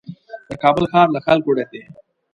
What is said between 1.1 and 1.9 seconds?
له خلکو ډک دی.